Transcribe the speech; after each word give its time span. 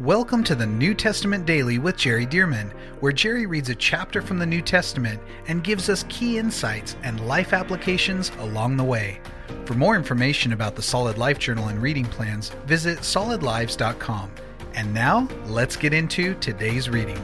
Welcome 0.00 0.42
to 0.44 0.54
the 0.54 0.66
New 0.66 0.94
Testament 0.94 1.44
Daily 1.44 1.78
with 1.78 1.98
Jerry 1.98 2.24
Dirmann, 2.24 2.72
where 3.00 3.12
Jerry 3.12 3.44
reads 3.44 3.68
a 3.68 3.74
chapter 3.74 4.22
from 4.22 4.38
the 4.38 4.46
New 4.46 4.62
Testament 4.62 5.20
and 5.48 5.62
gives 5.62 5.90
us 5.90 6.06
key 6.08 6.38
insights 6.38 6.96
and 7.02 7.28
life 7.28 7.52
applications 7.52 8.32
along 8.38 8.78
the 8.78 8.84
way. 8.84 9.20
For 9.66 9.74
more 9.74 9.94
information 9.94 10.54
about 10.54 10.76
the 10.76 10.82
Solid 10.82 11.18
Life 11.18 11.38
Journal 11.38 11.68
and 11.68 11.80
reading 11.82 12.06
plans, 12.06 12.48
visit 12.64 13.00
solidlives.com. 13.00 14.30
And 14.72 14.94
now, 14.94 15.28
let's 15.44 15.76
get 15.76 15.92
into 15.92 16.36
today's 16.36 16.88
reading. 16.88 17.20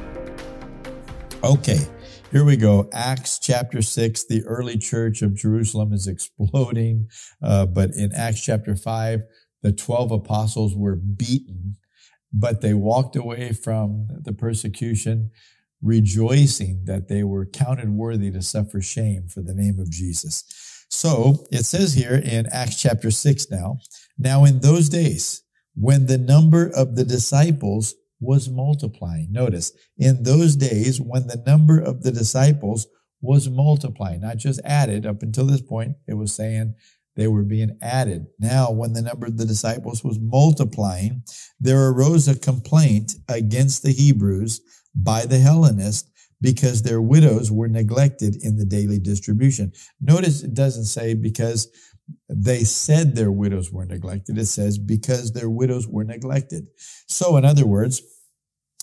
Okay, 1.43 1.89
here 2.30 2.45
we 2.45 2.59
go. 2.59 2.91
Acts 2.93 3.39
chapter 3.39 3.80
6, 3.80 4.27
the 4.27 4.45
early 4.45 4.77
church 4.77 5.23
of 5.23 5.35
Jerusalem 5.35 5.95
is 5.95 6.07
exploding. 6.07 7.09
Uh, 7.43 7.64
but 7.64 7.93
in 7.93 8.12
Acts 8.12 8.43
chapter 8.43 8.77
5, 8.77 9.23
the 9.62 9.73
12 9.73 10.12
apostles 10.12 10.77
were 10.77 10.96
beaten 10.96 11.79
but 12.33 12.61
they 12.61 12.75
walked 12.75 13.17
away 13.17 13.53
from 13.53 14.09
the 14.23 14.32
persecution 14.32 15.31
rejoicing 15.81 16.85
that 16.85 17.09
they 17.09 17.23
were 17.23 17.46
counted 17.46 17.91
worthy 17.91 18.31
to 18.31 18.43
suffer 18.43 18.81
shame 18.81 19.29
for 19.29 19.43
the 19.43 19.55
name 19.55 19.79
of 19.79 19.91
Jesus. 19.91 20.45
So 20.91 21.46
it 21.50 21.64
says 21.64 21.95
here 21.95 22.14
in 22.14 22.46
Acts 22.50 22.81
chapter 22.81 23.11
6 23.11 23.50
now, 23.50 23.79
now 24.19 24.45
in 24.45 24.61
those 24.61 24.89
days, 24.89 25.43
when 25.75 26.07
the 26.07 26.19
number 26.19 26.69
of 26.75 26.96
the 26.96 27.05
disciples 27.05 27.95
was 28.21 28.49
multiplying, 28.49 29.29
notice, 29.31 29.72
in 29.97 30.25
those 30.25 30.57
days 30.57 31.00
when 31.00 31.29
the 31.29 31.43
number 31.47 31.79
of 31.79 32.03
the 32.03 32.11
disciples 32.11 32.89
was 33.20 33.48
multiplying, 33.48 34.20
not 34.20 34.39
just 34.39 34.61
added 34.64 35.06
up 35.06 35.22
until 35.22 35.47
this 35.47 35.61
point, 35.61 35.97
it 36.06 36.14
was 36.14 36.34
saying 36.34 36.75
they 37.19 37.27
were 37.27 37.42
being 37.42 37.77
added. 37.83 38.28
Now, 38.39 38.70
when 38.70 38.92
the 38.92 39.03
number 39.03 39.27
of 39.27 39.36
the 39.36 39.45
disciples 39.45 40.05
was 40.05 40.20
multiplying, 40.20 41.25
there 41.58 41.89
arose 41.89 42.28
a 42.28 42.39
complaint 42.39 43.14
against 43.28 43.83
the 43.83 43.91
Hebrews 43.91 44.61
by 44.94 45.27
the 45.27 45.41
Hellenists 45.41 46.08
because 46.41 46.83
their 46.83 47.02
widows 47.02 47.50
were 47.50 47.66
neglected 47.66 48.36
in 48.41 48.56
the 48.56 48.64
daily 48.64 49.00
distribution. 49.00 49.72
Notice 50.00 50.44
it 50.44 50.55
doesn't 50.55 50.84
say 50.84 51.14
because 51.14 51.66
they 52.28 52.62
said 52.62 53.16
their 53.16 53.33
widows 53.33 53.72
were 53.72 53.84
neglected. 53.84 54.39
It 54.39 54.46
says 54.46 54.78
because 54.78 55.33
their 55.33 55.50
widows 55.50 55.89
were 55.89 56.05
neglected. 56.05 56.69
So, 57.08 57.36
in 57.36 57.44
other 57.44 57.66
words, 57.66 58.00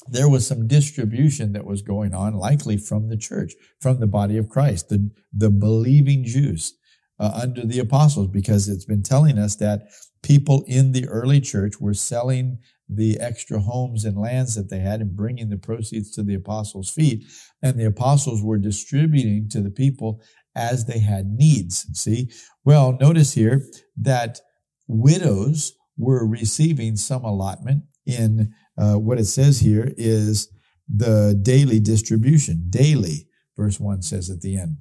there 0.09 0.28
was 0.28 0.45
some 0.45 0.67
distribution 0.67 1.53
that 1.53 1.66
was 1.66 1.81
going 1.81 2.13
on, 2.13 2.36
likely 2.36 2.75
from 2.75 3.08
the 3.08 3.17
church, 3.17 3.53
from 3.80 4.02
the 4.02 4.08
body 4.08 4.38
of 4.38 4.50
Christ, 4.50 4.89
the, 4.89 5.09
the 5.31 5.50
believing 5.50 6.25
Jews 6.25 6.73
uh, 7.19 7.31
under 7.41 7.66
the 7.66 7.80
apostles 7.80 8.27
because 8.27 8.67
it's 8.67 8.85
been 8.85 9.03
telling 9.03 9.38
us 9.38 9.55
that 9.55 9.88
people 10.23 10.63
in 10.67 10.91
the 10.91 11.08
early 11.08 11.39
church 11.39 11.80
were 11.80 11.94
selling 11.94 12.59
the 12.89 13.19
extra 13.19 13.59
homes 13.59 14.05
and 14.05 14.17
lands 14.17 14.55
that 14.55 14.69
they 14.69 14.80
had 14.80 15.02
and 15.02 15.16
bringing 15.16 15.49
the 15.49 15.57
proceeds 15.57 16.11
to 16.11 16.23
the 16.23 16.35
apostles' 16.35 16.89
feet. 16.89 17.23
And 17.61 17.80
the 17.80 17.85
apostles 17.85 18.44
were 18.44 18.57
distributing 18.57 19.49
to 19.49 19.61
the 19.61 19.72
people 19.72 20.22
as 20.55 20.85
they 20.85 20.99
had 20.99 21.27
needs. 21.27 21.85
See? 21.94 22.30
Well, 22.63 22.97
notice 22.99 23.33
here 23.33 23.61
that 23.97 24.39
widows 24.88 25.73
were 25.97 26.27
receiving 26.27 26.95
some 26.95 27.23
allotment 27.23 27.83
in 28.05 28.53
uh, 28.77 28.95
what 28.95 29.19
it 29.19 29.25
says 29.25 29.59
here 29.59 29.94
is 29.97 30.50
the 30.88 31.39
daily 31.41 31.79
distribution. 31.79 32.66
Daily, 32.69 33.27
verse 33.57 33.79
1 33.79 34.02
says 34.02 34.29
at 34.29 34.41
the 34.41 34.57
end. 34.57 34.77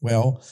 Well, 0.00 0.42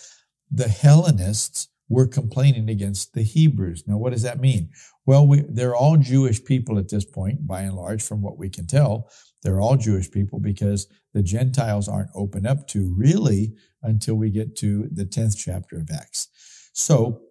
the 0.51 0.69
Hellenists 0.69 1.69
were 1.89 2.07
complaining 2.07 2.69
against 2.69 3.15
the 3.15 3.23
Hebrews. 3.23 3.85
Now, 3.87 3.97
what 3.97 4.13
does 4.13 4.23
that 4.23 4.41
mean? 4.41 4.71
Well, 5.07 5.27
we, 5.27 5.43
they're 5.49 5.75
all 5.75 5.97
Jewish 5.97 6.45
people 6.45 6.79
at 6.79 6.91
this 6.91 7.05
point, 7.05 7.47
by 7.47 7.63
and 7.63 7.75
large, 7.75 8.03
from 8.03 8.21
what 8.21 8.37
we 8.39 8.51
can 8.51 8.67
tell. 8.67 9.11
They're 9.43 9.61
all 9.61 9.77
Jewish 9.77 10.11
people 10.11 10.39
because 10.39 10.87
the 11.15 11.23
Gentiles 11.23 11.89
aren't 11.89 12.11
opened 12.15 12.47
up 12.47 12.67
to 12.69 12.95
really 12.97 13.55
until 13.83 14.17
we 14.17 14.31
get 14.31 14.57
to 14.57 14.89
the 14.93 15.05
10th 15.05 15.37
chapter 15.39 15.79
of 15.79 15.91
Acts. 15.91 16.29
So, 16.75 17.23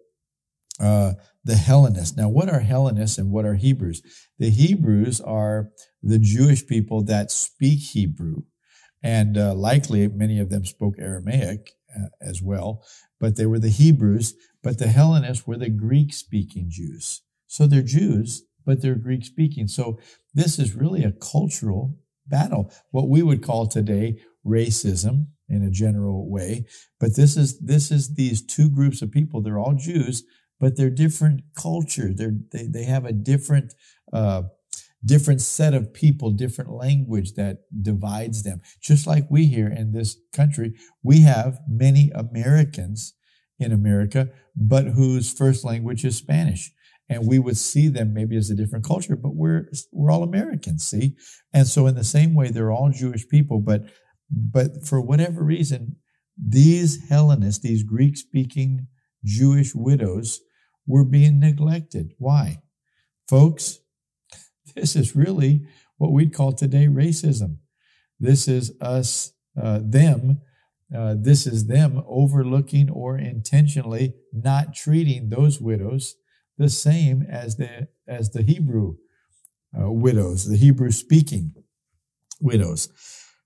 uh, 0.80 1.14
the 1.44 1.56
Hellenists. 1.56 2.16
Now, 2.16 2.28
what 2.28 2.48
are 2.48 2.60
Hellenists 2.60 3.18
and 3.18 3.30
what 3.30 3.44
are 3.44 3.54
Hebrews? 3.54 4.02
The 4.38 4.50
Hebrews 4.50 5.20
are 5.20 5.70
the 6.02 6.18
Jewish 6.18 6.66
people 6.66 7.02
that 7.04 7.30
speak 7.30 7.80
Hebrew, 7.80 8.42
and 9.02 9.36
uh, 9.36 9.54
likely 9.54 10.06
many 10.08 10.38
of 10.38 10.50
them 10.50 10.64
spoke 10.64 10.94
Aramaic 10.98 11.72
as 12.20 12.42
well 12.42 12.82
but 13.20 13.36
they 13.36 13.46
were 13.46 13.58
the 13.58 13.70
Hebrews, 13.70 14.34
but 14.62 14.78
the 14.78 14.88
Hellenists 14.88 15.46
were 15.46 15.56
the 15.56 15.70
Greek 15.70 16.12
speaking 16.12 16.66
Jews. 16.68 17.22
So 17.46 17.66
they're 17.66 17.82
Jews, 17.82 18.44
but 18.64 18.82
they're 18.82 18.94
Greek 18.94 19.24
speaking. 19.24 19.68
So 19.68 19.98
this 20.34 20.58
is 20.58 20.74
really 20.74 21.04
a 21.04 21.12
cultural 21.12 21.96
battle, 22.26 22.72
what 22.90 23.08
we 23.08 23.22
would 23.22 23.42
call 23.42 23.66
today 23.66 24.20
racism 24.46 25.28
in 25.48 25.62
a 25.62 25.70
general 25.70 26.30
way. 26.30 26.66
But 27.00 27.16
this 27.16 27.36
is, 27.36 27.58
this 27.58 27.90
is 27.90 28.14
these 28.14 28.44
two 28.44 28.68
groups 28.68 29.00
of 29.00 29.10
people. 29.10 29.40
They're 29.40 29.58
all 29.58 29.74
Jews, 29.74 30.24
but 30.60 30.76
they're 30.76 30.90
different 30.90 31.42
culture. 31.56 32.12
They're, 32.14 32.36
they, 32.52 32.66
they 32.66 32.84
have 32.84 33.06
a 33.06 33.12
different, 33.12 33.72
uh, 34.12 34.42
different 35.04 35.40
set 35.40 35.74
of 35.74 35.94
people, 35.94 36.30
different 36.30 36.70
language 36.70 37.34
that 37.34 37.58
divides 37.82 38.42
them. 38.42 38.60
Just 38.80 39.06
like 39.06 39.30
we 39.30 39.46
here 39.46 39.68
in 39.68 39.92
this 39.92 40.16
country, 40.32 40.74
we 41.02 41.20
have 41.22 41.60
many 41.68 42.10
Americans 42.14 43.14
in 43.58 43.72
America, 43.72 44.30
but 44.56 44.86
whose 44.88 45.32
first 45.32 45.64
language 45.64 46.04
is 46.04 46.16
Spanish. 46.16 46.72
And 47.08 47.26
we 47.26 47.38
would 47.38 47.56
see 47.56 47.88
them 47.88 48.12
maybe 48.12 48.36
as 48.36 48.50
a 48.50 48.54
different 48.54 48.84
culture, 48.84 49.16
but 49.16 49.34
we're, 49.34 49.70
we're 49.92 50.10
all 50.10 50.22
Americans, 50.22 50.84
see? 50.84 51.16
And 51.54 51.66
so 51.66 51.86
in 51.86 51.94
the 51.94 52.04
same 52.04 52.34
way, 52.34 52.50
they're 52.50 52.72
all 52.72 52.90
Jewish 52.90 53.26
people, 53.28 53.60
but, 53.60 53.84
but 54.30 54.86
for 54.86 55.00
whatever 55.00 55.42
reason, 55.42 55.96
these 56.36 57.08
Hellenists, 57.08 57.62
these 57.62 57.82
Greek 57.82 58.16
speaking 58.16 58.88
Jewish 59.24 59.74
widows 59.74 60.40
were 60.86 61.04
being 61.04 61.40
neglected. 61.40 62.12
Why? 62.18 62.58
Folks, 63.28 63.78
this 64.74 64.96
is 64.96 65.16
really 65.16 65.66
what 65.96 66.12
we'd 66.12 66.34
call 66.34 66.52
today 66.52 66.86
racism. 66.86 67.58
This 68.20 68.48
is 68.48 68.72
us, 68.80 69.32
uh, 69.60 69.80
them. 69.82 70.40
Uh, 70.94 71.14
this 71.18 71.46
is 71.46 71.66
them 71.66 72.02
overlooking 72.06 72.88
or 72.88 73.18
intentionally 73.18 74.14
not 74.32 74.74
treating 74.74 75.28
those 75.28 75.60
widows 75.60 76.16
the 76.56 76.68
same 76.68 77.22
as 77.22 77.56
the 77.56 77.88
as 78.06 78.30
the 78.30 78.42
Hebrew 78.42 78.96
uh, 79.78 79.90
widows, 79.90 80.48
the 80.48 80.56
Hebrew 80.56 80.90
speaking 80.90 81.54
widows. 82.40 82.88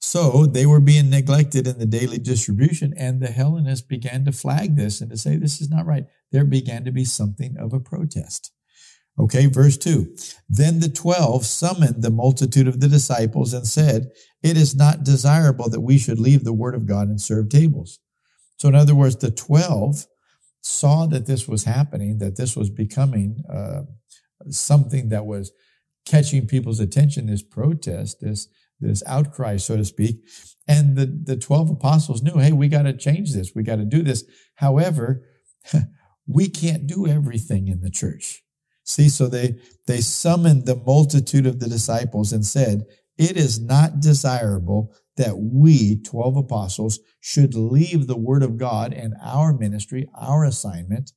So 0.00 0.47
they 0.47 0.66
were 0.66 0.81
being 0.81 1.10
neglected 1.10 1.66
in 1.66 1.78
the 1.78 1.87
daily 1.87 2.19
distribution, 2.19 2.93
and 2.97 3.21
the 3.21 3.28
Hellenists 3.28 3.87
began 3.87 4.25
to 4.25 4.33
flag 4.33 4.77
this 4.77 5.00
and 5.00 5.10
to 5.10 5.16
say 5.16 5.37
this 5.37 5.60
is 5.60 5.71
not 5.71 5.87
right. 5.87 6.06
There 6.33 6.44
began 6.44 6.84
to 6.84 6.91
be 6.91 7.04
something 7.04 7.56
of 7.56 7.72
a 7.72 7.81
protest. 7.81 8.53
Okay, 9.18 9.46
verse 9.46 9.76
2. 9.76 10.16
Then 10.48 10.80
the 10.80 10.88
twelve 10.88 11.44
summoned 11.44 12.02
the 12.02 12.10
multitude 12.10 12.66
of 12.66 12.80
the 12.80 12.88
disciples 12.88 13.52
and 13.52 13.66
said, 13.66 14.10
It 14.42 14.56
is 14.56 14.74
not 14.74 15.04
desirable 15.04 15.68
that 15.68 15.80
we 15.80 15.98
should 15.98 16.18
leave 16.18 16.44
the 16.44 16.52
word 16.52 16.74
of 16.74 16.86
God 16.86 17.08
and 17.08 17.20
serve 17.20 17.50
tables. 17.50 17.98
So, 18.56 18.68
in 18.68 18.74
other 18.74 18.94
words, 18.94 19.16
the 19.16 19.30
twelve 19.30 20.06
saw 20.62 21.06
that 21.06 21.26
this 21.26 21.46
was 21.46 21.64
happening, 21.64 22.18
that 22.18 22.36
this 22.36 22.56
was 22.56 22.70
becoming 22.70 23.42
uh, 23.52 23.82
something 24.48 25.08
that 25.08 25.26
was 25.26 25.52
catching 26.06 26.46
people's 26.46 26.80
attention, 26.80 27.26
this 27.26 27.42
protest, 27.42 28.20
this, 28.20 28.48
this 28.80 29.02
outcry, 29.06 29.56
so 29.56 29.76
to 29.76 29.84
speak. 29.84 30.20
And 30.66 30.96
the, 30.96 31.06
the 31.06 31.36
12 31.36 31.70
apostles 31.70 32.22
knew, 32.22 32.38
hey, 32.38 32.52
we 32.52 32.68
got 32.68 32.82
to 32.82 32.96
change 32.96 33.32
this. 33.32 33.52
We 33.54 33.62
got 33.62 33.76
to 33.76 33.84
do 33.84 34.02
this. 34.02 34.24
However, 34.56 35.24
we 36.26 36.48
can't 36.48 36.86
do 36.86 37.06
everything 37.06 37.68
in 37.68 37.80
the 37.80 37.90
church. 37.90 38.42
See, 38.84 39.09
so 39.09 39.28
they, 39.28 39.56
they 39.87 40.00
summoned 40.00 40.66
the 40.66 40.76
multitude 40.76 41.47
of 41.47 41.60
the 41.60 41.69
disciples 41.69 42.32
and 42.32 42.45
said, 42.45 42.84
it 43.18 43.36
is 43.36 43.60
not 43.60 44.01
desirable 44.01 44.95
that 45.16 45.36
we, 45.39 46.01
12 46.03 46.36
apostles, 46.36 46.98
should 47.21 47.54
leave 47.54 48.06
the 48.06 48.16
word 48.16 48.42
of 48.42 48.56
God 48.56 48.92
and 48.92 49.15
our 49.22 49.53
ministry, 49.53 50.09
our 50.15 50.45
assignment, 50.45 51.12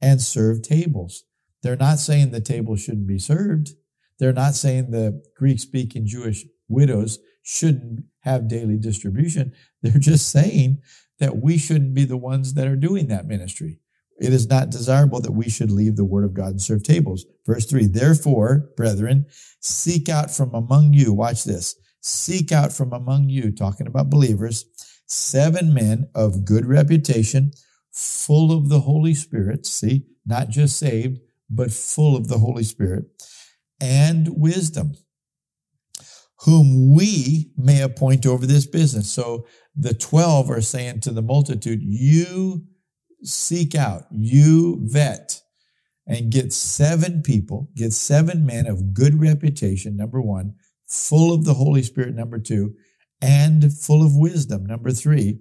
and 0.00 0.20
serve 0.20 0.62
tables. 0.62 1.24
They're 1.62 1.76
not 1.76 1.98
saying 1.98 2.30
the 2.30 2.40
table 2.40 2.76
shouldn't 2.76 3.06
be 3.06 3.18
served. 3.18 3.70
They're 4.18 4.32
not 4.32 4.54
saying 4.54 4.90
the 4.90 5.22
Greek 5.36 5.58
speaking 5.58 6.06
Jewish 6.06 6.44
widows 6.68 7.18
shouldn't 7.42 8.04
have 8.20 8.48
daily 8.48 8.76
distribution. 8.76 9.52
They're 9.82 9.98
just 9.98 10.30
saying 10.30 10.82
that 11.18 11.38
we 11.38 11.58
shouldn't 11.58 11.94
be 11.94 12.04
the 12.04 12.16
ones 12.16 12.54
that 12.54 12.66
are 12.66 12.76
doing 12.76 13.08
that 13.08 13.26
ministry. 13.26 13.80
It 14.20 14.32
is 14.32 14.48
not 14.48 14.70
desirable 14.70 15.20
that 15.20 15.32
we 15.32 15.48
should 15.48 15.70
leave 15.70 15.96
the 15.96 16.04
word 16.04 16.24
of 16.24 16.34
God 16.34 16.50
and 16.50 16.62
serve 16.62 16.82
tables. 16.82 17.26
Verse 17.46 17.66
three, 17.66 17.86
therefore, 17.86 18.70
brethren, 18.76 19.26
seek 19.60 20.08
out 20.08 20.30
from 20.30 20.54
among 20.54 20.92
you, 20.92 21.12
watch 21.12 21.44
this, 21.44 21.74
seek 22.00 22.52
out 22.52 22.72
from 22.72 22.92
among 22.92 23.30
you, 23.30 23.50
talking 23.50 23.86
about 23.86 24.10
believers, 24.10 24.66
seven 25.06 25.72
men 25.74 26.08
of 26.14 26.44
good 26.44 26.66
reputation, 26.66 27.52
full 27.92 28.52
of 28.52 28.68
the 28.68 28.80
Holy 28.80 29.14
Spirit, 29.14 29.66
see, 29.66 30.04
not 30.26 30.50
just 30.50 30.78
saved, 30.78 31.18
but 31.48 31.72
full 31.72 32.16
of 32.16 32.28
the 32.28 32.38
Holy 32.38 32.64
Spirit, 32.64 33.04
and 33.80 34.28
wisdom. 34.36 34.94
whom 36.44 36.94
we 36.94 37.50
may 37.56 37.82
appoint 37.82 38.26
over 38.26 38.46
this 38.46 38.66
business. 38.66 39.10
So 39.12 39.46
the 39.76 39.94
12 39.94 40.50
are 40.50 40.62
saying 40.62 41.00
to 41.00 41.10
the 41.10 41.22
multitude, 41.22 41.80
you 41.82 42.64
seek 43.22 43.74
out, 43.74 44.04
you 44.10 44.80
vet, 44.82 45.42
and 46.06 46.32
get 46.32 46.52
seven 46.52 47.22
people, 47.22 47.70
get 47.76 47.92
seven 47.92 48.44
men 48.44 48.66
of 48.66 48.94
good 48.94 49.20
reputation, 49.20 49.96
number 49.96 50.20
one, 50.20 50.54
full 50.88 51.32
of 51.32 51.44
the 51.44 51.54
Holy 51.54 51.82
Spirit, 51.82 52.14
number 52.14 52.38
two, 52.38 52.74
and 53.22 53.72
full 53.72 54.04
of 54.04 54.16
wisdom, 54.16 54.66
number 54.66 54.90
three. 54.90 55.40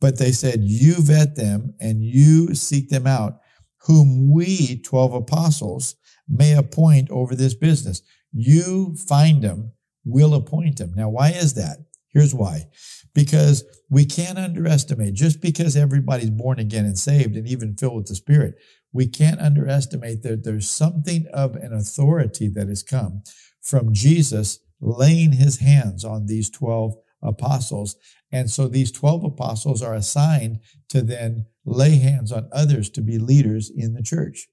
But 0.00 0.18
they 0.18 0.32
said, 0.32 0.60
You 0.62 0.94
vet 0.98 1.36
them 1.36 1.74
and 1.80 2.02
you 2.02 2.54
seek 2.54 2.88
them 2.88 3.06
out, 3.06 3.40
whom 3.82 4.32
we, 4.32 4.80
12 4.82 5.14
apostles, 5.14 5.96
may 6.28 6.54
appoint 6.54 7.10
over 7.10 7.34
this 7.34 7.54
business. 7.54 8.02
You 8.32 8.96
find 9.08 9.42
them, 9.42 9.72
we'll 10.04 10.34
appoint 10.34 10.78
them. 10.78 10.92
Now, 10.94 11.08
why 11.08 11.30
is 11.30 11.54
that? 11.54 11.78
Here's 12.12 12.34
why. 12.34 12.66
Because 13.14 13.64
we 13.90 14.04
can't 14.04 14.38
underestimate, 14.38 15.14
just 15.14 15.40
because 15.40 15.76
everybody's 15.76 16.30
born 16.30 16.58
again 16.58 16.84
and 16.84 16.98
saved 16.98 17.36
and 17.36 17.46
even 17.46 17.76
filled 17.76 17.96
with 17.96 18.06
the 18.06 18.14
Spirit, 18.14 18.54
we 18.92 19.06
can't 19.06 19.40
underestimate 19.40 20.22
that 20.22 20.44
there's 20.44 20.70
something 20.70 21.26
of 21.32 21.54
an 21.56 21.72
authority 21.72 22.48
that 22.48 22.68
has 22.68 22.82
come 22.82 23.22
from 23.60 23.92
Jesus 23.92 24.60
laying 24.80 25.32
his 25.32 25.58
hands 25.58 26.04
on 26.04 26.26
these 26.26 26.48
12 26.50 26.94
apostles. 27.22 27.96
And 28.30 28.50
so 28.50 28.68
these 28.68 28.92
12 28.92 29.24
apostles 29.24 29.82
are 29.82 29.94
assigned 29.94 30.60
to 30.88 31.02
then 31.02 31.46
lay 31.64 31.98
hands 31.98 32.32
on 32.32 32.48
others 32.52 32.88
to 32.90 33.00
be 33.00 33.18
leaders 33.18 33.70
in 33.74 33.94
the 33.94 34.02
church. 34.02 34.48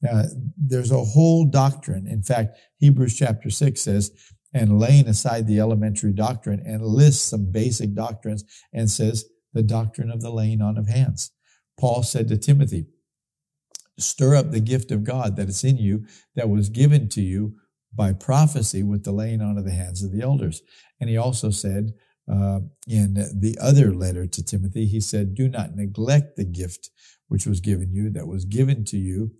Now, 0.00 0.24
there's 0.56 0.90
a 0.90 1.04
whole 1.04 1.46
doctrine. 1.46 2.06
In 2.06 2.22
fact, 2.22 2.58
Hebrews 2.78 3.16
chapter 3.16 3.50
6 3.50 3.80
says, 3.80 4.10
and 4.54 4.78
laying 4.78 5.08
aside 5.08 5.46
the 5.46 5.60
elementary 5.60 6.12
doctrine 6.12 6.62
and 6.64 6.82
lists 6.82 7.22
some 7.22 7.50
basic 7.50 7.92
doctrines 7.94 8.44
and 8.72 8.88
says 8.90 9.24
the 9.52 9.62
doctrine 9.62 10.10
of 10.10 10.22
the 10.22 10.30
laying 10.30 10.62
on 10.62 10.78
of 10.78 10.88
hands. 10.88 11.32
Paul 11.78 12.02
said 12.04 12.28
to 12.28 12.38
Timothy, 12.38 12.86
stir 13.98 14.36
up 14.36 14.50
the 14.50 14.60
gift 14.60 14.90
of 14.90 15.04
God 15.04 15.36
that 15.36 15.48
is 15.48 15.64
in 15.64 15.76
you 15.76 16.06
that 16.34 16.48
was 16.48 16.68
given 16.68 17.08
to 17.10 17.20
you 17.20 17.56
by 17.92 18.12
prophecy 18.12 18.82
with 18.82 19.04
the 19.04 19.12
laying 19.12 19.40
on 19.40 19.58
of 19.58 19.64
the 19.64 19.72
hands 19.72 20.02
of 20.02 20.12
the 20.12 20.22
elders. 20.22 20.62
And 21.00 21.10
he 21.10 21.16
also 21.16 21.50
said 21.50 21.92
uh, 22.30 22.60
in 22.88 23.14
the 23.14 23.56
other 23.60 23.94
letter 23.94 24.26
to 24.26 24.44
Timothy, 24.44 24.86
he 24.86 25.00
said, 25.00 25.34
Do 25.34 25.48
not 25.48 25.76
neglect 25.76 26.36
the 26.36 26.44
gift 26.44 26.90
which 27.28 27.46
was 27.46 27.60
given 27.60 27.92
you, 27.92 28.10
that 28.10 28.26
was 28.26 28.44
given 28.44 28.84
to 28.86 28.96
you 28.96 29.32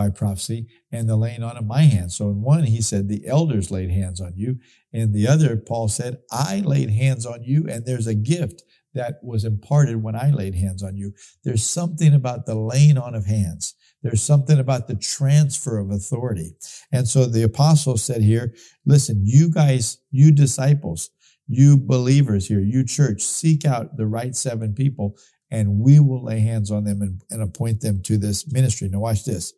by 0.00 0.10
prophecy, 0.10 0.66
and 0.90 1.08
the 1.08 1.16
laying 1.16 1.42
on 1.42 1.56
of 1.56 1.66
my 1.66 1.82
hands. 1.82 2.16
So 2.16 2.28
in 2.30 2.40
one, 2.40 2.64
he 2.64 2.80
said, 2.80 3.08
The 3.08 3.26
elders 3.26 3.70
laid 3.70 3.90
hands 3.90 4.20
on 4.20 4.32
you. 4.36 4.58
In 4.92 5.12
the 5.12 5.26
other, 5.28 5.56
Paul 5.56 5.88
said, 5.88 6.18
I 6.30 6.62
laid 6.64 6.90
hands 6.90 7.26
on 7.26 7.42
you, 7.42 7.66
and 7.68 7.84
there's 7.84 8.06
a 8.06 8.14
gift 8.14 8.62
that 8.94 9.20
was 9.22 9.44
imparted 9.44 10.02
when 10.02 10.16
I 10.16 10.30
laid 10.30 10.54
hands 10.54 10.82
on 10.82 10.96
you. 10.96 11.12
There's 11.44 11.64
something 11.64 12.14
about 12.14 12.46
the 12.46 12.54
laying 12.54 12.98
on 12.98 13.14
of 13.14 13.26
hands 13.26 13.74
there's 14.02 14.22
something 14.22 14.58
about 14.58 14.88
the 14.88 14.96
transfer 14.96 15.78
of 15.78 15.90
authority. 15.90 16.52
And 16.92 17.06
so 17.06 17.26
the 17.26 17.42
apostle 17.42 17.96
said 17.96 18.22
here, 18.22 18.54
listen, 18.86 19.22
you 19.26 19.50
guys, 19.50 19.98
you 20.10 20.32
disciples, 20.32 21.10
you 21.46 21.76
believers 21.76 22.46
here, 22.46 22.60
you 22.60 22.84
church, 22.84 23.22
seek 23.22 23.64
out 23.64 23.96
the 23.96 24.06
right 24.06 24.34
seven 24.34 24.74
people 24.74 25.16
and 25.50 25.80
we 25.80 25.98
will 25.98 26.24
lay 26.24 26.40
hands 26.40 26.70
on 26.70 26.84
them 26.84 27.02
and, 27.02 27.22
and 27.30 27.42
appoint 27.42 27.80
them 27.80 28.00
to 28.02 28.16
this 28.16 28.50
ministry. 28.52 28.88
Now 28.88 29.00
watch 29.00 29.24
this. 29.24 29.52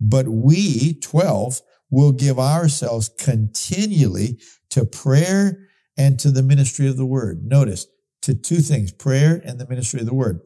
But 0.00 0.28
we, 0.28 0.94
12, 0.94 1.60
will 1.90 2.12
give 2.12 2.38
ourselves 2.38 3.10
continually 3.18 4.40
to 4.70 4.84
prayer 4.84 5.68
and 5.98 6.18
to 6.20 6.30
the 6.30 6.42
ministry 6.42 6.86
of 6.88 6.96
the 6.96 7.06
word. 7.06 7.44
Notice 7.44 7.86
to 8.22 8.34
two 8.34 8.60
things, 8.60 8.92
prayer 8.92 9.42
and 9.44 9.58
the 9.58 9.68
ministry 9.68 10.00
of 10.00 10.06
the 10.06 10.14
word. 10.14 10.40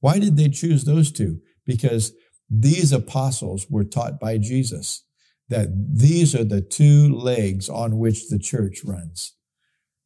Why 0.00 0.18
did 0.18 0.36
they 0.36 0.48
choose 0.48 0.84
those 0.84 1.12
two? 1.12 1.40
Because 1.66 2.12
these 2.50 2.92
apostles 2.92 3.66
were 3.68 3.84
taught 3.84 4.18
by 4.18 4.38
Jesus 4.38 5.04
that 5.48 5.68
these 5.94 6.34
are 6.34 6.44
the 6.44 6.60
two 6.60 7.14
legs 7.14 7.68
on 7.68 7.98
which 7.98 8.28
the 8.28 8.38
church 8.38 8.80
runs 8.84 9.34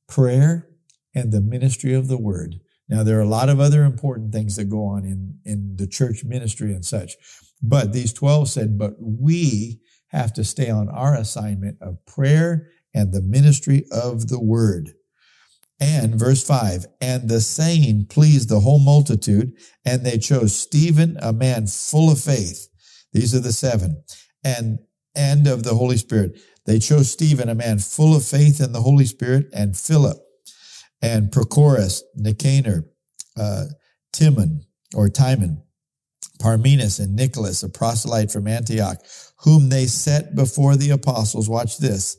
prayer 0.09 0.69
and 1.15 1.33
the 1.33 1.41
ministry 1.41 1.95
of 1.95 2.09
the 2.09 2.19
word. 2.19 2.61
Now, 2.89 3.03
there 3.03 3.19
are 3.19 3.23
a 3.23 3.29
lot 3.29 3.49
of 3.49 3.61
other 3.61 3.85
important 3.85 4.33
things 4.33 4.57
that 4.57 4.67
go 4.67 4.85
on 4.85 5.05
in, 5.05 5.39
in 5.45 5.77
the 5.77 5.87
church 5.87 6.23
ministry 6.25 6.75
and 6.75 6.85
such. 6.85 7.15
But 7.62 7.93
these 7.93 8.12
12 8.12 8.49
said, 8.49 8.79
but 8.79 8.94
we 8.99 9.81
have 10.09 10.32
to 10.35 10.44
stay 10.44 10.69
on 10.69 10.88
our 10.88 11.14
assignment 11.14 11.79
of 11.81 12.05
prayer 12.06 12.69
and 12.94 13.12
the 13.12 13.23
ministry 13.23 13.85
of 13.91 14.29
the 14.29 14.41
word. 14.41 14.91
And 15.81 16.14
verse 16.14 16.44
5 16.44 16.87
and 17.00 17.29
the 17.29 17.41
saying 17.41 18.06
pleased 18.09 18.49
the 18.49 18.61
whole 18.61 18.79
multitude, 18.79 19.53
and 19.85 20.05
they 20.05 20.19
chose 20.19 20.55
Stephen, 20.56 21.17
a 21.20 21.32
man 21.32 21.67
full 21.67 22.11
of 22.11 22.20
faith. 22.20 22.69
These 23.12 23.35
are 23.35 23.41
the 23.41 23.53
seven. 23.53 24.05
And 24.44 24.79
and 25.15 25.47
of 25.47 25.62
the 25.62 25.75
Holy 25.75 25.97
Spirit. 25.97 26.41
They 26.67 26.79
chose 26.79 27.11
Stephen, 27.11 27.49
a 27.49 27.55
man 27.55 27.79
full 27.79 28.15
of 28.17 28.25
faith 28.25 28.61
in 28.61 28.73
the 28.73 28.81
Holy 28.81 29.05
Spirit, 29.05 29.47
and 29.53 29.76
Philip, 29.76 30.19
and 31.00 31.31
Prochorus, 31.31 32.03
Nicanor, 32.15 32.85
uh, 33.37 33.65
Timon, 34.12 34.65
or 34.94 35.08
Timon, 35.08 35.62
Parmenas, 36.43 36.99
and 36.99 37.15
Nicholas, 37.15 37.62
a 37.62 37.69
proselyte 37.69 38.31
from 38.31 38.49
Antioch, 38.49 38.99
whom 39.39 39.69
they 39.69 39.87
set 39.87 40.35
before 40.35 40.77
the 40.77 40.91
apostles. 40.91 41.49
Watch 41.49 41.79
this 41.79 42.17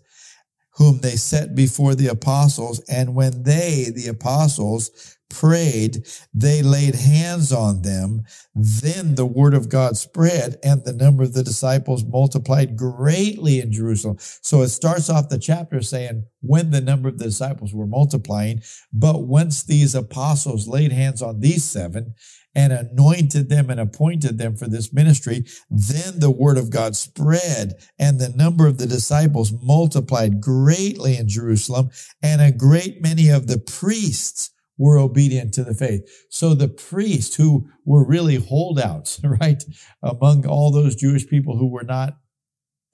whom 0.75 0.99
they 0.99 1.15
set 1.15 1.55
before 1.55 1.95
the 1.95 2.07
apostles. 2.07 2.79
And 2.89 3.15
when 3.15 3.43
they, 3.43 3.91
the 3.95 4.07
apostles, 4.07 5.12
prayed, 5.29 6.05
they 6.33 6.61
laid 6.61 6.95
hands 6.95 7.51
on 7.51 7.81
them. 7.81 8.23
Then 8.55 9.15
the 9.15 9.25
word 9.25 9.53
of 9.53 9.69
God 9.69 9.97
spread 9.97 10.57
and 10.63 10.83
the 10.83 10.93
number 10.93 11.23
of 11.23 11.33
the 11.33 11.43
disciples 11.43 12.05
multiplied 12.05 12.77
greatly 12.77 13.59
in 13.59 13.71
Jerusalem. 13.71 14.17
So 14.19 14.61
it 14.61 14.69
starts 14.69 15.09
off 15.09 15.29
the 15.29 15.39
chapter 15.39 15.81
saying 15.81 16.25
when 16.41 16.71
the 16.71 16.81
number 16.81 17.09
of 17.09 17.17
the 17.17 17.25
disciples 17.25 17.73
were 17.73 17.87
multiplying, 17.87 18.61
but 18.91 19.23
once 19.23 19.63
these 19.63 19.95
apostles 19.95 20.67
laid 20.67 20.91
hands 20.91 21.21
on 21.21 21.39
these 21.39 21.63
seven, 21.63 22.15
and 22.55 22.71
anointed 22.71 23.49
them 23.49 23.69
and 23.69 23.79
appointed 23.79 24.37
them 24.37 24.55
for 24.55 24.67
this 24.67 24.93
ministry. 24.93 25.45
Then 25.69 26.19
the 26.19 26.31
word 26.31 26.57
of 26.57 26.69
God 26.69 26.95
spread 26.95 27.73
and 27.97 28.19
the 28.19 28.29
number 28.29 28.67
of 28.67 28.77
the 28.77 28.85
disciples 28.85 29.53
multiplied 29.61 30.41
greatly 30.41 31.17
in 31.17 31.27
Jerusalem 31.27 31.89
and 32.21 32.41
a 32.41 32.51
great 32.51 33.01
many 33.01 33.29
of 33.29 33.47
the 33.47 33.57
priests 33.57 34.51
were 34.77 34.97
obedient 34.97 35.53
to 35.53 35.63
the 35.63 35.73
faith. 35.73 36.25
So 36.29 36.53
the 36.53 36.67
priests 36.67 37.35
who 37.35 37.69
were 37.85 38.05
really 38.05 38.35
holdouts, 38.35 39.19
right, 39.23 39.63
among 40.01 40.45
all 40.45 40.71
those 40.71 40.95
Jewish 40.95 41.27
people 41.27 41.57
who 41.57 41.67
were 41.67 41.83
not 41.83 42.17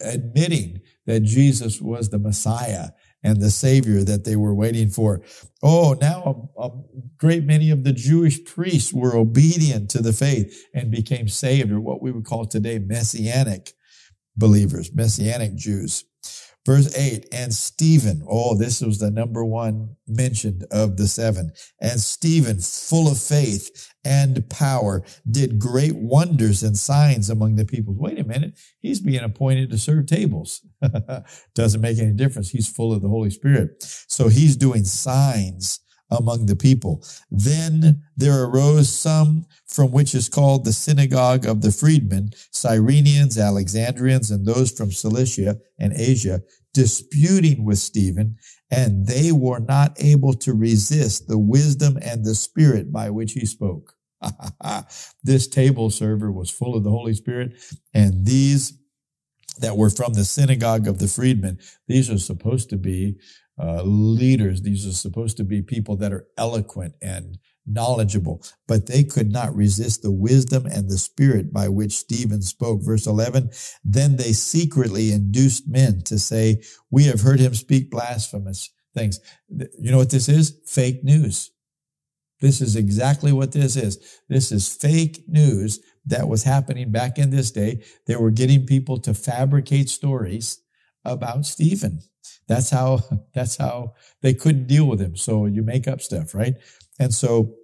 admitting 0.01 0.81
that 1.05 1.21
Jesus 1.21 1.81
was 1.81 2.09
the 2.09 2.19
Messiah 2.19 2.89
and 3.23 3.41
the 3.41 3.51
Savior 3.51 4.03
that 4.03 4.23
they 4.23 4.35
were 4.35 4.55
waiting 4.55 4.89
for. 4.89 5.21
Oh, 5.61 5.97
now 5.99 6.51
a, 6.57 6.67
a, 6.67 6.71
great 7.17 7.43
many 7.43 7.69
of 7.69 7.83
the 7.83 7.91
Jewish 7.91 8.43
priests 8.45 8.93
were 8.93 9.15
obedient 9.15 9.89
to 9.91 10.01
the 10.01 10.13
faith 10.13 10.67
and 10.73 10.89
became 10.89 11.27
saved, 11.27 11.71
or 11.71 11.81
what 11.81 12.01
we 12.01 12.11
would 12.11 12.25
call 12.25 12.45
today 12.45 12.79
messianic 12.79 13.73
believers, 14.37 14.93
messianic 14.93 15.55
Jews. 15.55 16.05
Verse 16.65 16.95
8, 16.95 17.25
and 17.31 17.53
Stephen, 17.53 18.21
oh, 18.29 18.55
this 18.55 18.81
was 18.81 18.99
the 18.99 19.09
number 19.09 19.43
one 19.45 19.95
mentioned 20.07 20.65
of 20.71 20.97
the 20.97 21.07
seven. 21.07 21.51
And 21.81 21.99
Stephen, 21.99 22.59
full 22.59 23.09
of 23.09 23.17
faith 23.17 23.91
and 24.03 24.47
power, 24.49 25.03
did 25.29 25.57
great 25.57 25.95
wonders 25.95 26.61
and 26.61 26.77
signs 26.77 27.29
among 27.29 27.55
the 27.55 27.65
people. 27.65 27.95
Wait 27.97 28.19
a 28.19 28.23
minute, 28.23 28.59
he's 28.81 28.99
being 28.99 29.23
appointed 29.23 29.71
to 29.71 29.77
serve 29.77 30.05
tables. 30.05 30.61
Doesn't 31.55 31.81
make 31.81 31.97
any 31.97 32.13
difference. 32.13 32.49
He's 32.49 32.69
full 32.69 32.93
of 32.93 33.01
the 33.01 33.09
Holy 33.09 33.29
Spirit. 33.29 33.81
So 33.81 34.27
he's 34.27 34.55
doing 34.55 34.83
signs 34.83 35.79
among 36.11 36.45
the 36.45 36.55
people. 36.55 37.03
Then 37.29 38.03
there 38.15 38.43
arose 38.43 38.89
some 38.89 39.45
from 39.67 39.91
which 39.91 40.15
is 40.15 40.29
called 40.29 40.65
the 40.65 40.73
synagogue 40.73 41.45
of 41.45 41.61
the 41.61 41.71
freedmen, 41.71 42.31
Cyrenians, 42.51 43.41
Alexandrians, 43.41 44.31
and 44.31 44.45
those 44.45 44.71
from 44.71 44.91
Cilicia 44.91 45.57
and 45.77 45.93
Asia, 45.93 46.41
disputing 46.73 47.65
with 47.65 47.77
Stephen, 47.77 48.37
and 48.71 49.07
they 49.07 49.31
were 49.31 49.59
not 49.59 49.95
able 49.99 50.33
to 50.33 50.53
resist 50.53 51.27
the 51.27 51.39
wisdom 51.39 51.97
and 52.01 52.23
the 52.23 52.35
spirit 52.35 52.91
by 52.91 53.09
which 53.09 53.33
he 53.33 53.45
spoke. 53.45 53.95
this 55.23 55.47
table 55.47 55.89
server 55.89 56.31
was 56.31 56.51
full 56.51 56.75
of 56.75 56.83
the 56.83 56.89
Holy 56.89 57.13
Spirit, 57.13 57.53
and 57.93 58.25
these 58.25 58.73
that 59.59 59.77
were 59.77 59.89
from 59.89 60.13
the 60.13 60.25
synagogue 60.25 60.87
of 60.87 60.99
the 60.99 61.07
freedmen, 61.07 61.59
these 61.87 62.09
are 62.09 62.17
supposed 62.17 62.69
to 62.69 62.77
be 62.77 63.17
uh, 63.59 63.83
leaders. 63.83 64.61
These 64.61 64.87
are 64.87 64.93
supposed 64.93 65.37
to 65.37 65.43
be 65.43 65.61
people 65.61 65.95
that 65.97 66.13
are 66.13 66.27
eloquent 66.37 66.95
and 67.01 67.37
knowledgeable, 67.65 68.43
but 68.67 68.87
they 68.87 69.03
could 69.03 69.31
not 69.31 69.55
resist 69.55 70.01
the 70.01 70.11
wisdom 70.11 70.65
and 70.65 70.89
the 70.89 70.97
spirit 70.97 71.53
by 71.53 71.67
which 71.67 71.97
Stephen 71.97 72.41
spoke. 72.41 72.81
Verse 72.83 73.05
11, 73.05 73.51
then 73.83 74.15
they 74.15 74.33
secretly 74.33 75.11
induced 75.11 75.67
men 75.67 76.01
to 76.05 76.17
say, 76.17 76.61
we 76.89 77.03
have 77.03 77.21
heard 77.21 77.39
him 77.39 77.53
speak 77.53 77.91
blasphemous. 77.91 78.71
things. 78.95 79.19
You 79.49 79.91
know 79.91 79.97
what 79.97 80.09
this 80.09 80.27
is? 80.27 80.59
Fake 80.65 81.03
news. 81.03 81.51
This 82.41 82.61
is 82.61 82.75
exactly 82.75 83.31
what 83.31 83.51
this 83.51 83.75
is. 83.75 83.99
This 84.29 84.51
is 84.51 84.73
fake 84.73 85.23
news 85.27 85.79
that 86.05 86.27
was 86.27 86.43
happening 86.43 86.91
back 86.91 87.17
in 87.17 87.29
this 87.29 87.51
day. 87.51 87.83
They 88.07 88.15
were 88.15 88.31
getting 88.31 88.65
people 88.65 88.97
to 89.01 89.13
fabricate 89.13 89.89
stories 89.89 90.61
about 91.05 91.45
Stephen. 91.45 92.01
That's 92.47 92.69
how, 92.69 92.99
that's 93.33 93.57
how 93.57 93.93
they 94.21 94.33
couldn't 94.33 94.67
deal 94.67 94.85
with 94.85 94.99
him. 94.99 95.15
So 95.15 95.45
you 95.45 95.63
make 95.63 95.87
up 95.87 96.01
stuff, 96.01 96.33
right? 96.33 96.55
And 96.99 97.13
so 97.13 97.55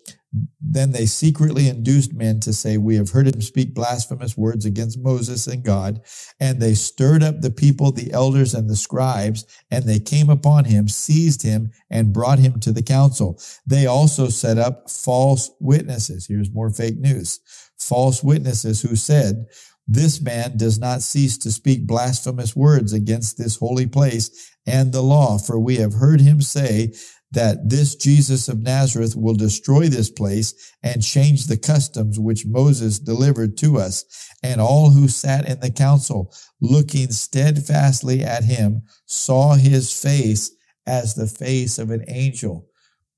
then 0.62 0.92
they 0.92 1.06
secretly 1.06 1.68
induced 1.68 2.13
men 2.13 2.39
to 2.42 2.54
say, 2.54 2.77
We 2.77 2.96
have 2.96 3.12
heard 3.12 3.27
him 3.27 3.42
speak 3.42 3.74
blasphemous 3.74 4.38
words 4.38 4.65
against 4.65 5.00
Moses 5.00 5.48
and 5.48 5.63
God. 5.63 6.01
And 6.39 6.62
they 6.62 6.74
stirred 6.74 7.24
up 7.24 7.42
the 7.42 7.51
people, 7.51 7.92
the 7.92 8.12
elders 8.12 8.54
and 8.54 8.70
the 8.70 8.75
scribes, 8.75 9.46
and 9.72 9.86
they 9.86 10.00
came 10.00 10.30
upon 10.30 10.65
him, 10.65 10.88
seized 10.88 11.44
him, 11.44 11.72
and 11.89 12.13
brought 12.13 12.39
him 12.39 12.60
to 12.62 12.72
the 12.72 12.84
council. 12.84 13.39
They 13.65 13.86
also 13.86 14.27
set 14.27 14.58
up 14.58 14.89
false 14.89 15.51
witnesses. 15.60 16.27
Here's 16.27 16.51
more 16.51 16.70
fake 16.70 16.98
news. 16.98 17.39
False 17.77 18.24
witnesses 18.24 18.82
who 18.82 18.96
said, 18.96 19.46
this 19.88 20.22
man 20.22 20.58
does 20.58 20.80
not 20.80 21.01
cease 21.01 21.38
to 21.39 21.51
speak 21.51 21.86
blasphemous 21.86 22.56
words 22.56 22.94
against 22.94 23.38
this 23.38 23.58
holy 23.58 23.88
place 23.88 24.51
and 24.65 24.92
the 24.92 25.01
law, 25.01 25.38
for 25.38 25.60
we 25.60 25.75
have 25.77 25.94
heard 25.94 26.22
him 26.22 26.42
say 26.42 26.94
that 27.32 27.70
this 27.70 27.96
Jesus 27.96 28.48
of 28.48 28.62
Nazareth 28.62 29.15
will 29.15 29.36
destroy 29.36 29.88
this 29.88 30.10
place 30.10 30.74
and 30.82 31.04
change 31.04 31.46
the 31.46 31.58
customs 31.58 32.20
which 32.20 32.46
Moses 32.46 32.98
delivered 32.98 33.58
to 33.58 33.77
us. 33.77 34.06
And 34.42 34.62
all 34.62 34.92
who 34.92 35.08
sat 35.08 35.48
in 35.48 35.60
the 35.60 35.72
council, 35.72 36.34
looking 36.62 37.12
steadfastly 37.12 38.24
at 38.24 38.46
him, 38.46 38.84
saw 39.06 39.56
his 39.56 39.92
face 39.92 40.51
as 40.88 41.15
the 41.15 41.27
face 41.27 41.77
of 41.77 41.92
an 41.92 42.06
angel. 42.08 42.70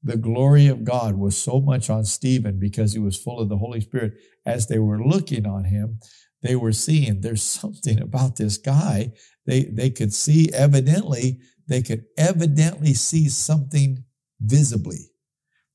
The 0.04 0.18
glory 0.18 0.68
of 0.68 0.84
God 0.84 1.18
was 1.18 1.38
so 1.38 1.60
much 1.60 1.90
on 1.90 2.06
Stephen 2.06 2.60
because 2.60 2.94
he 2.94 3.00
was 3.00 3.18
full 3.18 3.40
of 3.40 3.50
the 3.50 3.58
Holy 3.58 3.82
Spirit. 3.82 4.14
As 4.46 4.68
they 4.68 4.80
were 4.80 5.04
looking 5.04 5.46
on 5.46 5.66
him, 5.66 6.00
they 6.44 6.56
were 6.56 6.74
seeing 6.74 7.22
there's 7.22 7.44
something 7.44 8.00
about 8.00 8.36
this 8.36 8.58
guy. 8.58 9.13
They, 9.46 9.63
they 9.63 9.89
could 9.89 10.13
see 10.13 10.50
evidently 10.53 11.39
they 11.67 11.82
could 11.82 12.06
evidently 12.17 12.94
see 12.94 13.29
something 13.29 14.03
visibly 14.39 15.12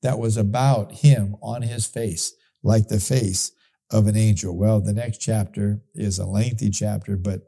that 0.03 0.19
was 0.19 0.37
about 0.37 0.93
him 0.93 1.37
on 1.43 1.63
his 1.63 1.87
face, 1.87 2.35
like 2.63 2.89
the 2.89 3.01
face 3.01 3.53
of 3.91 4.07
an 4.07 4.17
angel. 4.17 4.57
Well, 4.57 4.81
the 4.81 4.95
next 4.95 5.19
chapter 5.19 5.83
is 5.95 6.19
a 6.19 6.27
lengthy 6.27 6.71
chapter, 6.71 7.17
but 7.17 7.43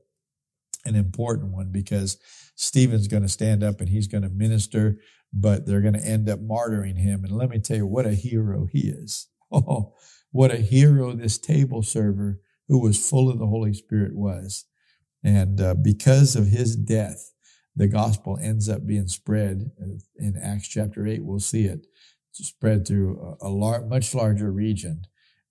an 0.84 0.94
important 0.94 1.52
one 1.52 1.70
because 1.72 2.18
Stephen's 2.54 3.08
going 3.08 3.22
to 3.22 3.28
stand 3.28 3.64
up 3.64 3.80
and 3.80 3.88
he's 3.88 4.06
going 4.06 4.22
to 4.22 4.28
minister, 4.28 4.98
but 5.32 5.66
they're 5.66 5.80
going 5.80 5.94
to 5.94 6.06
end 6.06 6.28
up 6.28 6.40
martyring 6.40 6.98
him. 6.98 7.24
And 7.24 7.32
let 7.32 7.48
me 7.48 7.58
tell 7.58 7.78
you 7.78 7.86
what 7.86 8.06
a 8.06 8.14
hero 8.14 8.66
he 8.70 8.88
is. 8.88 9.28
Oh, 9.52 9.94
what 10.32 10.50
a 10.50 10.56
hero 10.56 11.12
this 11.12 11.38
table 11.38 11.84
server 11.84 12.40
who 12.68 12.80
was 12.80 13.08
full 13.08 13.30
of 13.30 13.38
the 13.38 13.46
Holy 13.46 13.74
Spirit 13.74 14.14
was. 14.14 14.66
And 15.22 15.60
uh, 15.60 15.74
because 15.74 16.36
of 16.36 16.48
his 16.48 16.76
death, 16.76 17.32
the 17.76 17.88
gospel 17.88 18.38
ends 18.40 18.68
up 18.68 18.86
being 18.86 19.08
spread 19.08 19.70
in 20.16 20.36
Acts 20.40 20.68
chapter 20.68 21.06
8. 21.06 21.24
We'll 21.24 21.40
see 21.40 21.64
it 21.64 21.86
spread 22.32 22.86
through 22.86 23.36
a, 23.40 23.46
a 23.46 23.50
lar- 23.50 23.86
much 23.86 24.14
larger 24.14 24.50
region. 24.50 25.02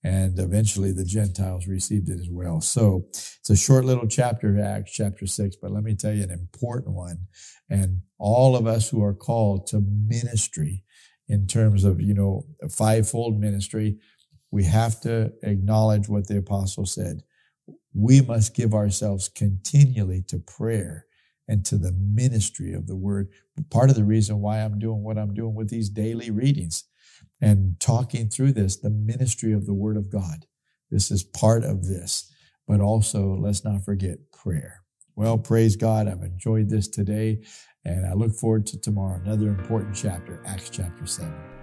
And 0.06 0.38
eventually 0.38 0.92
the 0.92 1.06
Gentiles 1.06 1.66
received 1.66 2.10
it 2.10 2.20
as 2.20 2.28
well. 2.30 2.60
So 2.60 3.06
it's 3.10 3.50
a 3.50 3.56
short 3.56 3.86
little 3.86 4.08
chapter, 4.08 4.60
Acts 4.60 4.92
chapter 4.92 5.26
6, 5.26 5.56
but 5.62 5.72
let 5.72 5.84
me 5.84 5.96
tell 5.96 6.14
you 6.14 6.24
an 6.24 6.32
important 6.32 6.94
one. 6.94 7.28
And 7.70 8.02
all 8.20 8.58
of 8.58 8.68
us 8.68 8.90
who 8.90 9.02
are 9.02 9.14
called 9.14 9.68
to 9.68 9.82
ministry 9.82 10.84
in 11.30 11.48
terms 11.48 11.86
of, 11.86 12.02
you 12.02 12.14
know, 12.14 12.46
fivefold 12.70 13.40
ministry, 13.40 13.98
we 14.54 14.64
have 14.66 15.02
to 15.02 15.34
acknowledge 15.42 16.08
what 16.08 16.28
the 16.28 16.38
apostle 16.38 16.86
said. 16.86 17.24
We 17.92 18.22
must 18.22 18.54
give 18.54 18.76
ourselves 18.76 19.28
continually 19.28 20.22
to 20.28 20.38
prayer 20.38 21.08
and 21.48 21.66
to 21.66 21.76
the 21.76 21.92
ministry 21.92 22.72
of 22.72 22.86
the 22.86 22.96
word. 22.96 23.30
Part 23.72 23.90
of 23.90 23.96
the 23.96 24.04
reason 24.04 24.42
why 24.42 24.60
I'm 24.60 24.78
doing 24.78 25.02
what 25.02 25.18
I'm 25.18 25.34
doing 25.34 25.56
with 25.56 25.72
these 25.72 25.90
daily 25.90 26.30
readings 26.30 26.84
and 27.42 27.80
talking 27.80 28.30
through 28.30 28.52
this, 28.52 28.78
the 28.78 28.92
ministry 28.92 29.54
of 29.54 29.66
the 29.66 29.74
word 29.74 29.98
of 29.98 30.12
God. 30.12 30.46
This 30.92 31.10
is 31.10 31.24
part 31.24 31.64
of 31.64 31.88
this. 31.88 32.32
But 32.68 32.80
also, 32.80 33.36
let's 33.36 33.66
not 33.66 33.84
forget 33.84 34.32
prayer. 34.32 34.84
Well, 35.16 35.40
praise 35.40 35.76
God. 35.76 36.08
I've 36.08 36.22
enjoyed 36.22 36.70
this 36.70 36.88
today, 36.88 37.42
and 37.84 38.06
I 38.06 38.14
look 38.14 38.34
forward 38.34 38.68
to 38.68 38.80
tomorrow, 38.80 39.20
another 39.20 39.48
important 39.48 39.96
chapter, 39.96 40.44
Acts 40.46 40.70
chapter 40.70 41.08
7. 41.08 41.63